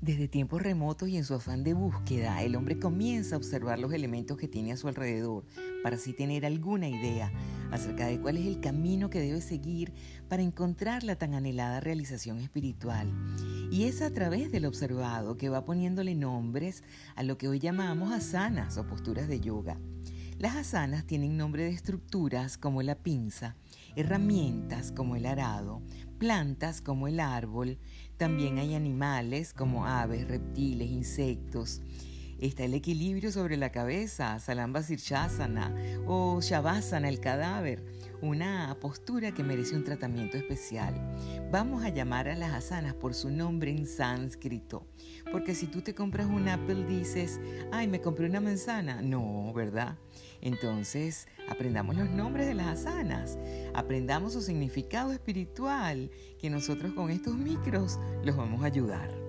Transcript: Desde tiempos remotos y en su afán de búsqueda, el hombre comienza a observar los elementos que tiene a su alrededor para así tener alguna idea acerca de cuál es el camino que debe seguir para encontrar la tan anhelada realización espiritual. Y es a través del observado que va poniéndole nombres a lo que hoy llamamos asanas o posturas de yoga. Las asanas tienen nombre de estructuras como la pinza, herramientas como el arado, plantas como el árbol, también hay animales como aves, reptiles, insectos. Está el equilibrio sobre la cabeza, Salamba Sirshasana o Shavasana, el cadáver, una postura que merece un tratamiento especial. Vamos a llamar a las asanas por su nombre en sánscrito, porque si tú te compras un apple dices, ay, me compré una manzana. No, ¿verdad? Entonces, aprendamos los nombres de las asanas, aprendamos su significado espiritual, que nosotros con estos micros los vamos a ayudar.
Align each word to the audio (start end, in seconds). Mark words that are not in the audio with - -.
Desde 0.00 0.28
tiempos 0.28 0.62
remotos 0.62 1.08
y 1.08 1.16
en 1.16 1.24
su 1.24 1.34
afán 1.34 1.64
de 1.64 1.74
búsqueda, 1.74 2.40
el 2.44 2.54
hombre 2.54 2.78
comienza 2.78 3.34
a 3.34 3.38
observar 3.38 3.80
los 3.80 3.92
elementos 3.92 4.38
que 4.38 4.46
tiene 4.46 4.70
a 4.70 4.76
su 4.76 4.86
alrededor 4.86 5.44
para 5.82 5.96
así 5.96 6.12
tener 6.12 6.46
alguna 6.46 6.88
idea 6.88 7.32
acerca 7.72 8.06
de 8.06 8.20
cuál 8.20 8.36
es 8.36 8.46
el 8.46 8.60
camino 8.60 9.10
que 9.10 9.18
debe 9.18 9.40
seguir 9.40 9.92
para 10.28 10.44
encontrar 10.44 11.02
la 11.02 11.16
tan 11.16 11.34
anhelada 11.34 11.80
realización 11.80 12.38
espiritual. 12.38 13.12
Y 13.72 13.84
es 13.84 14.00
a 14.00 14.12
través 14.12 14.52
del 14.52 14.66
observado 14.66 15.36
que 15.36 15.48
va 15.48 15.64
poniéndole 15.64 16.14
nombres 16.14 16.84
a 17.16 17.24
lo 17.24 17.36
que 17.36 17.48
hoy 17.48 17.58
llamamos 17.58 18.12
asanas 18.12 18.78
o 18.78 18.86
posturas 18.86 19.26
de 19.26 19.40
yoga. 19.40 19.78
Las 20.38 20.54
asanas 20.54 21.04
tienen 21.04 21.36
nombre 21.36 21.64
de 21.64 21.70
estructuras 21.70 22.56
como 22.56 22.82
la 22.82 22.94
pinza, 22.94 23.56
herramientas 23.96 24.92
como 24.92 25.16
el 25.16 25.26
arado, 25.26 25.82
plantas 26.18 26.80
como 26.80 27.08
el 27.08 27.20
árbol, 27.20 27.78
también 28.16 28.58
hay 28.58 28.74
animales 28.74 29.54
como 29.54 29.86
aves, 29.86 30.26
reptiles, 30.28 30.90
insectos. 30.90 31.80
Está 32.38 32.64
el 32.64 32.74
equilibrio 32.74 33.32
sobre 33.32 33.56
la 33.56 33.72
cabeza, 33.72 34.38
Salamba 34.38 34.84
Sirshasana 34.84 35.74
o 36.06 36.40
Shavasana, 36.40 37.08
el 37.08 37.18
cadáver, 37.18 37.84
una 38.22 38.76
postura 38.80 39.32
que 39.32 39.42
merece 39.42 39.74
un 39.74 39.82
tratamiento 39.82 40.36
especial. 40.36 40.94
Vamos 41.50 41.82
a 41.82 41.88
llamar 41.88 42.28
a 42.28 42.36
las 42.36 42.52
asanas 42.52 42.94
por 42.94 43.14
su 43.14 43.30
nombre 43.30 43.72
en 43.72 43.86
sánscrito, 43.86 44.86
porque 45.32 45.56
si 45.56 45.66
tú 45.66 45.82
te 45.82 45.96
compras 45.96 46.28
un 46.28 46.48
apple 46.48 46.86
dices, 46.86 47.40
ay, 47.72 47.88
me 47.88 48.00
compré 48.00 48.26
una 48.26 48.40
manzana. 48.40 49.02
No, 49.02 49.52
¿verdad? 49.52 49.98
Entonces, 50.40 51.26
aprendamos 51.48 51.96
los 51.96 52.08
nombres 52.08 52.46
de 52.46 52.54
las 52.54 52.68
asanas, 52.68 53.36
aprendamos 53.74 54.34
su 54.34 54.42
significado 54.42 55.10
espiritual, 55.10 56.12
que 56.38 56.50
nosotros 56.50 56.92
con 56.92 57.10
estos 57.10 57.34
micros 57.34 57.98
los 58.22 58.36
vamos 58.36 58.62
a 58.62 58.66
ayudar. 58.66 59.27